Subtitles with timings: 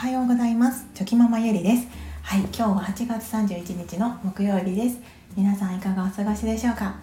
[0.00, 0.86] はようございます。
[0.94, 1.86] チョキママゆりです。
[2.22, 4.98] はい今日は8月31日の木曜日です。
[5.36, 6.94] 皆さんいかがお過ごしでしょうか？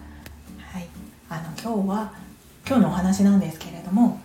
[0.58, 0.88] はい
[1.28, 2.12] あの今日は
[2.66, 4.20] 今日のお話なんですけれども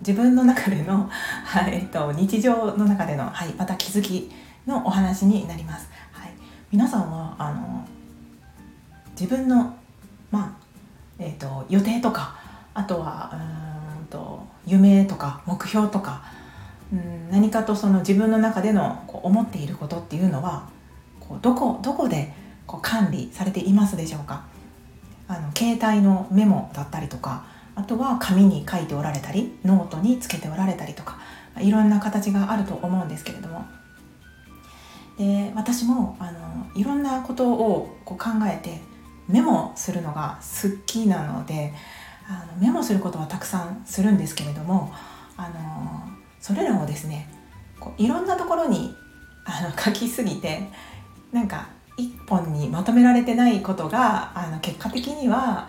[0.00, 4.28] 自分の中での、 はいえっと、日常の中での、はい、また気づき
[4.66, 6.32] のお話になります、はい、
[6.72, 7.86] 皆さんはあの
[9.12, 9.72] 自分の、
[10.32, 10.50] まあ
[11.20, 12.34] えっと、予定とか
[12.74, 13.30] あとは
[14.00, 16.37] うんと夢とか目標とか
[16.92, 20.68] うん何かとその自分の中でのこう思っていることっていうのは
[21.20, 22.32] こうどこどこで
[22.66, 24.44] こう管理されていますでしょうか？
[25.28, 31.18] あの携帯のメモだったりとかあとは紙に書いておられたりノートにつけておられたりとか
[31.58, 33.64] いろんな形があると思うんですけれども。
[35.18, 38.80] で私もあのいろんなことをこう考えて
[39.26, 41.74] メモするのが好きなので
[42.28, 44.92] あのメモすることはたくさんするんですけれども
[45.36, 46.08] あの
[46.40, 47.28] それらをですね
[47.80, 48.94] こういろんなところに
[49.44, 50.68] あの 書きすぎて
[51.32, 55.68] なんか一本にまとめられてないことがあの結果的には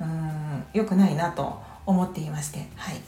[0.00, 3.00] うん良くないなと思っていまして、はい、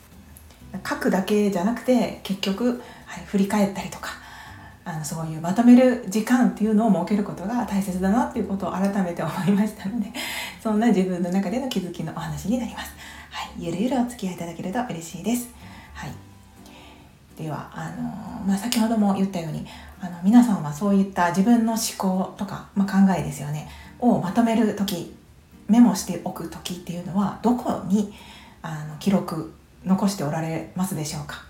[0.86, 4.10] 書くだけじゃなくて結局、はい、振り返ったりとか
[4.84, 10.12] あのそういうまとめる時間っていうのを設けることが大切だなっていうことを改めて思いましたので
[10.60, 12.90] そんな自分の中での気づきのお話になります。
[13.30, 15.48] はい、ゆるゆるお付き合いいただけると嬉しいです。
[15.94, 16.31] はい
[17.36, 18.02] ではあの、
[18.46, 19.66] まあ、先ほども言ったように
[20.00, 25.14] あの皆さんはそういった自分の思考とか、まあ、考えですよねをまとめる時
[25.68, 28.12] メモしておく時っていうのはどこに
[28.62, 29.52] あの記録
[29.84, 31.44] 残しておられますでしょうか。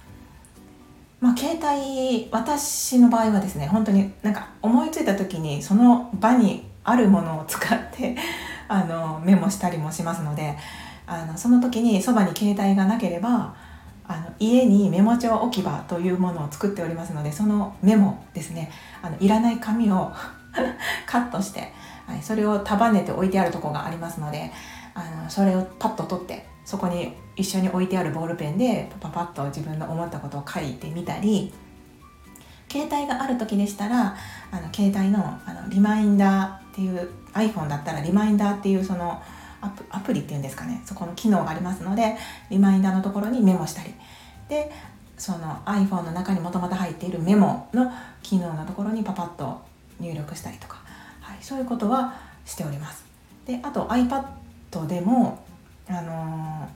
[1.20, 8.16] まあ、携帯私の場合はですね本当になんか思いついた時にその場にあるものを使って
[8.66, 10.56] あのメモしたりもしますので
[11.06, 13.54] あのその時にそばに携帯がなければ
[14.12, 18.70] あの家にメモ帳置き場というものを作っておりますのでそのメモですね。
[19.00, 20.12] あのいらない紙を
[21.06, 21.72] カットして、
[22.06, 24.52] はい、それを束ねて置いてあるとこがありますので
[24.92, 31.54] あのそれをパッと取ってそこに一緒に置いてあるボールペンでパパパッと自分の思ったことを書いてみたり
[32.70, 34.14] 携帯がある時でしたら
[34.50, 39.22] あの携帯のあのリマインダーっていう iPhone だったらリマインダーっていうその
[39.62, 40.82] アプリっていうんですかね。
[40.84, 42.16] そこの機能がありますので
[42.50, 43.94] リマインダーのところにメモしたり。
[44.48, 44.70] で
[45.16, 49.60] その iPhone の中にもともと入っているメモの機能のところにパパッと
[50.00, 50.80] 入力したりとか、
[51.20, 52.14] はい、そういうことは
[52.44, 53.04] しております。
[53.46, 55.44] であと iPad でも
[55.88, 56.68] あの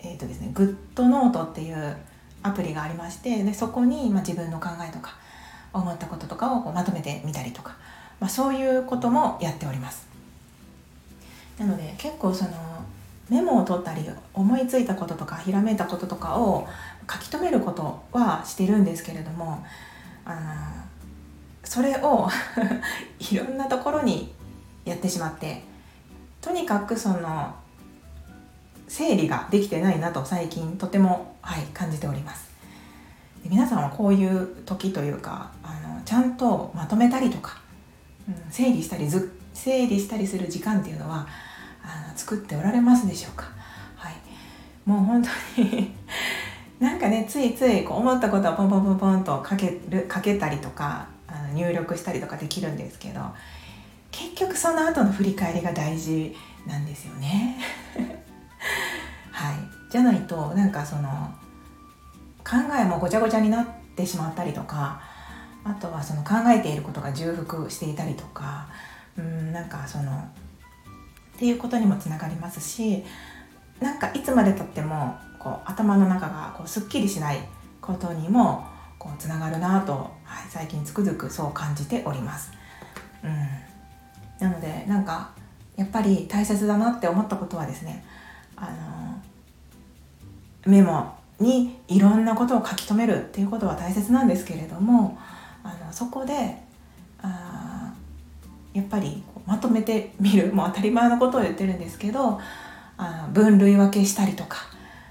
[0.00, 1.96] ー、えっ、ー、とですね GoodNote っていう
[2.42, 5.16] アプリがありましてでそこに、ま、自分の考えとか
[5.72, 7.76] 思ったこととかをこうまとめてみたりとか、
[8.20, 10.07] まあ、そういうこともやっております。
[11.58, 12.50] なので結構その
[13.28, 16.66] メモを取ったり思いついたこととかひらめいたこととかを
[17.10, 19.64] 書き留めることはしてるんですけれども
[20.24, 20.40] あの
[21.64, 22.28] それを
[23.30, 24.34] いろんなところに
[24.84, 25.62] やってしまって
[26.40, 27.54] とにかくその
[28.88, 32.48] 整理ができてないなと最近とても、はい、感じております。
[33.42, 37.60] で皆さんはこういう時というかあのちゃんとまとめたりとか、
[38.26, 41.26] うん、整理したりず整理したりする時間っていうのは
[41.88, 43.46] あの作っておられますでしょうか？
[43.96, 44.14] はい。
[44.84, 45.94] もう本当に
[46.78, 53.20] なんかねついついこう思ったことをポンポンポンポンと書ける書けたりとかあの入力したりとかできるんですけど
[54.10, 57.58] 結局その後の振り返りが大事なんですよね。
[59.32, 59.54] はい。
[59.90, 61.08] じゃないとなんかその
[62.44, 63.66] 考えもごちゃごちゃになっ
[63.96, 65.00] てしまったりとか
[65.64, 68.66] あとはその考えていることが重複していたりとか
[69.16, 70.28] うんなんかその
[71.38, 73.04] っていうことにもつながりますし
[73.78, 77.38] なんかいつまでたってもこう頭の中がこうすっきりしない
[77.80, 78.66] ことにも
[78.98, 79.92] こうつながるなと、
[80.24, 82.50] はい、最近つくづくそう感じております。
[83.22, 85.30] うん、なのでなんか
[85.76, 88.04] やっぱり大切だなって思ったことはですね
[88.56, 88.62] あ
[90.66, 95.16] のメモにいろんなことを書き留めるっていうことは大切なんですけれども
[95.62, 96.66] あのそこで
[98.78, 102.40] やっぱりまとめてみる もう当たり前のことを言ってるんですけど
[102.96, 104.58] あ分類分けしたりとか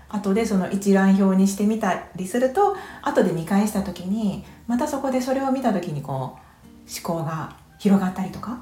[0.10, 6.38] 後でその一覧表にしてみたりすると後で見返した時にまたそこでそれを見た時にこう思
[7.04, 8.58] 考が広がったりとかっ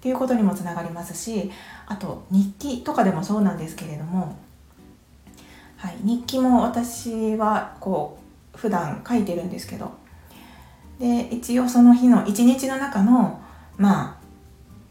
[0.00, 1.50] ていうことにもつながりますし
[1.86, 4.38] あと日記とかでもそうなんですけれども、
[5.76, 8.18] はい、日記も私はこ
[8.54, 9.92] う普段書いてるんですけど
[10.98, 13.42] で一応その日の一日の中の
[13.76, 14.15] まあ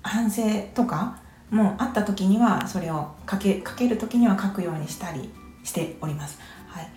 [0.06, 0.44] 反省
[0.74, 1.20] とか
[1.50, 5.30] もあった時にはそれを書け書ける時には書くようにしたり
[5.64, 6.40] しております。
[6.68, 6.90] はい、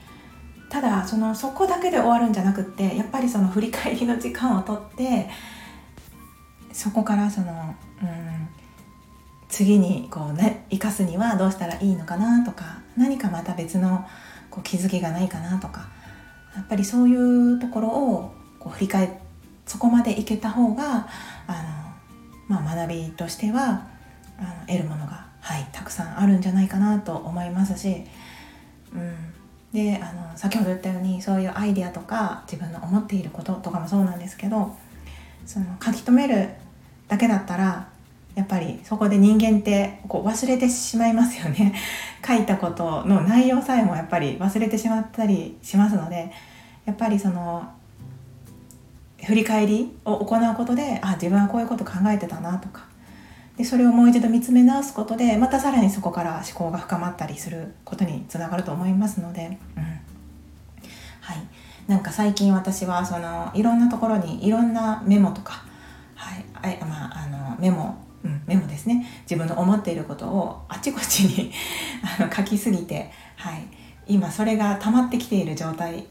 [0.69, 5.29] ただそのそこだけで終わるんじゃなくってやっぱりその振り返りの時間をとって
[6.73, 8.49] そこからその、うん、
[9.49, 14.07] 次にこう、ね、生かすにはどうしたらいいのかなとか何かまた別の
[14.51, 15.89] こう気づきがないかなとか
[16.55, 19.21] やっぱりそういうところをこう振り返
[19.67, 21.07] そこまでいけた方が
[21.47, 21.78] あの、
[22.49, 23.87] まあ、学びとしては
[24.39, 28.05] あの得るものが、はい、たくさんあるんじゃないかなと思いますし、
[28.93, 29.15] うん、
[29.73, 34.75] であの先ほど言ったようにそういうアイデアとか自分の思っていることとかもそうなんですけど
[35.47, 36.49] その書き留める
[37.09, 37.89] だけだったら
[38.35, 41.75] やっぱりそこで人間ってこう忘れてしまいますよね。
[42.25, 46.31] 書いたことの内容さえもやっぱり忘れてしまったりしますので
[46.85, 47.69] やっぱりその
[49.25, 52.87] 振り返りを行うことであ自分はこういうこと考えてたなとか。
[53.57, 59.83] でそれをもう一度見つめ直すことでまたさらにそこから思考が深まったりすることにつながると思いますので、うん、
[61.21, 61.43] はい。
[61.89, 65.65] なんか最近私はそのいろんなところにいろんなメモとか、
[66.15, 66.79] はい。
[66.81, 69.05] あまあ、あのメモ、うん、メモですね。
[69.23, 71.51] 自分の思っていることをあちこちに
[72.21, 73.67] あの書きすぎて、はい、
[74.07, 76.07] 今それが溜まってきている状態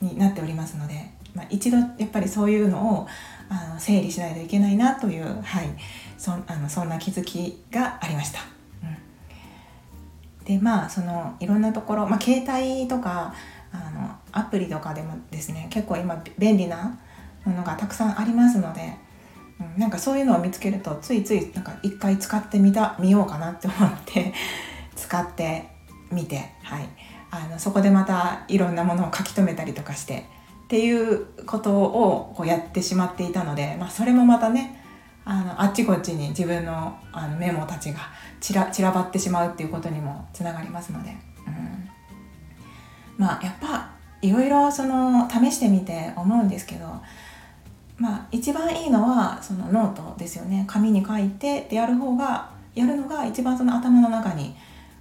[0.00, 3.06] になっておりますので、まあ、一度やっぱりそういうのを
[3.48, 5.68] あの整理しないといけないなという、はい、
[6.16, 8.40] そあのそんな気づきがありました。
[10.44, 13.34] でまあそのいろんなところ、まあ、携帯とか
[13.72, 16.98] あのアプリとかでもですね結構今便利な
[17.44, 18.96] ものがたくさんありますので、
[19.60, 24.32] うん、なんかそういうのを見つけるとついついなんか一回使ってみたみようかなって思って
[24.96, 25.68] 使って
[26.10, 26.88] みて、はい、
[27.30, 30.26] あのそこでまたいろんなものを書き留めたりとかして
[30.70, 34.80] っていうことをこうやってしまっていたので、まあ、それもまたね
[35.24, 37.98] あのあっちこっちに自分のあのメモたちが
[38.40, 41.10] 散ら散らばってしまうっていうことにもつながりますので、
[41.44, 41.90] うん、
[43.18, 43.90] まあやっぱ
[44.22, 46.86] いろいろその試してみて思うんですけど
[47.98, 50.66] まあ一番いいのはそのノートですよね。
[50.68, 54.54] 紙に書いてでやる方がやるのが一番その頭の中に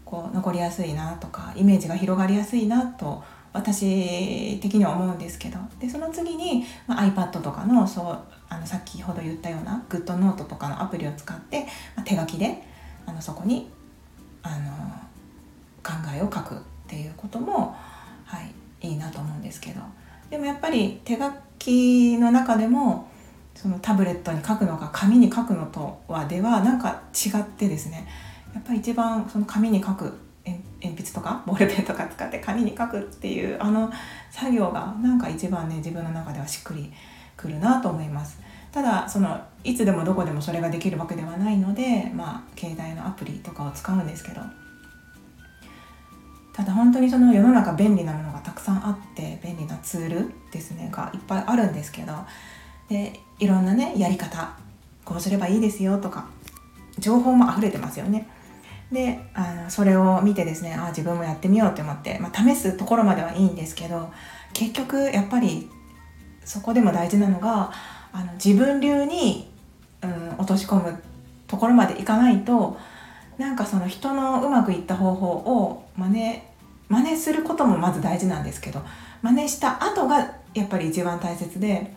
[0.03, 3.23] こう残りやすいなとかイメージが広がりやすいなと
[3.53, 5.57] 私的には思うんですけど。
[5.79, 8.19] でその次に、まあ、iPad とかのそう
[8.49, 11.65] あのさっきほど言ったようなグッドノートとかのアプリを使って、
[11.95, 12.63] まあ、手書きで
[13.05, 13.69] あのそこに
[14.43, 14.55] あの
[15.83, 16.57] 考えを書くっ
[16.87, 17.75] ていうことも、
[18.25, 18.39] は
[18.81, 19.81] い、いいなと思うんですけど。
[20.29, 23.09] でもやっぱり手書きの中でも
[23.55, 28.07] そのタブレットに書くのか紙に書くのとはではなんか違ってですね。
[28.53, 30.13] やっぱり一番その紙に書く
[30.99, 33.91] 筆とかボールペンとか使って紙に書くっていうあの
[34.29, 36.91] 作業がなんか一番ね自分の中ではしっくり
[37.37, 38.39] くるなと思います。
[38.71, 44.41] ただそのいつでもどこでもそれができるわけではないのでまあ携帯のアプリとかを使うんですけど。
[46.53, 52.13] ただ本当にその世の中便利なものがたくさんあって便利なツールですねがいっぱいあるんですけど。
[52.89, 54.57] でいろんなねやり方
[55.05, 56.27] こうすればいいですよとか
[56.97, 58.27] 情報も溢れてますよね。
[58.91, 64.11] であのそれを見てですねあ自分もやってみようって思って、まあ、試すところまではいいんですけど
[64.53, 65.69] 結局やっぱり
[66.43, 67.71] そこでも大事なのが
[68.11, 69.51] あの自分流に、
[70.01, 70.99] うん、落とし込む
[71.47, 72.77] ところまでいかないと
[73.37, 76.41] なんかその人のうまくいった方法を真似
[76.89, 78.81] 真似することもまず大事なんですけど
[79.21, 80.17] 真似した後が
[80.55, 81.93] やっぱり一番大切で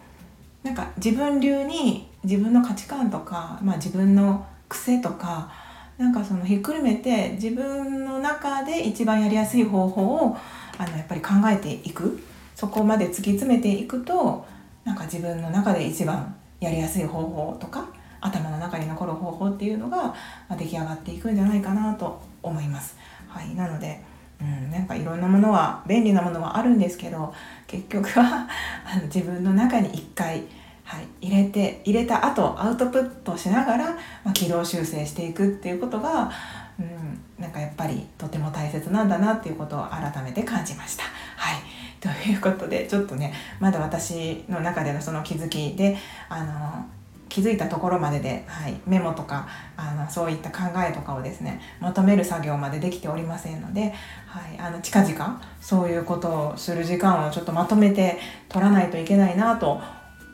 [0.63, 5.51] なんか自分流に自分の価値観とか、まあ、自分の癖とか
[5.99, 10.37] なんかそのひっくるめて自分の中で一番やりやすい方法を
[10.79, 12.23] あのやっぱり考えていく
[12.55, 14.45] そこまで突き詰めていくと
[14.85, 17.89] なんか自分の中で一番やりやすい方法とか
[18.21, 20.15] 頭の中に残る方法っていうのが
[20.57, 22.97] 出来上がっていくんじゃないかなと思います。
[23.29, 24.01] はい、なので
[24.43, 27.33] うん、なんかいろんなものは便利なものはあるんですけど
[27.69, 28.49] 結局は
[28.85, 30.43] あの自分の中に一回
[30.85, 33.91] はい、入れて入れた後アウトプットしながら、
[34.25, 36.31] まあ、軌道修正していくっていうことが、
[36.79, 41.05] うん、なんかやっぱりとても大切なんだなっていうことを改めて感じました。
[41.37, 41.63] はい
[42.03, 45.97] ということでちょっとねまだ私の中でのその気づきで
[46.29, 46.85] あの
[47.29, 53.95] 気づいたところまでで、はい、メモとかあのそういった考えとかをですねまとめる作業までできておりませんので、
[54.27, 58.19] はい、あの近々そういうことをする時間をちょっとまとめて
[58.51, 59.81] 取らないといけないなと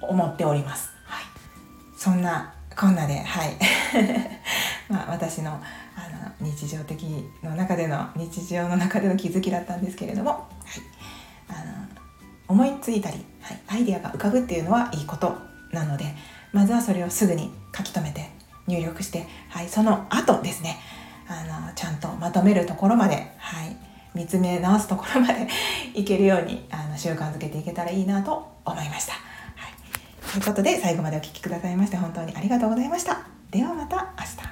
[0.00, 0.92] 思っております。
[1.04, 1.24] はい、
[1.96, 3.56] そんなこんなで、はい。
[4.88, 5.56] まあ、私のあ
[6.40, 7.02] の日常的
[7.42, 10.42] の中での日常の中での気づきだったんですけれども、はい、
[11.48, 11.88] あの
[12.46, 15.36] 思いついたり、はい、アイデアが浮かぶっていうのはいいこと
[15.72, 16.14] なので
[16.52, 18.30] まずはそれをすぐに書き留めて
[18.66, 20.78] 入力して、はい、その後ですね
[21.26, 23.76] あのちゃんとまとめるところまで、はい、
[24.14, 25.48] 見つめ直すところまで
[25.94, 29.27] いけるようにあの習慣づけていけたらいいなと思いました。
[30.30, 33.26] ということで最後までお聴きくださいまして本当にありがとうございました。
[33.50, 34.47] ではまた明日。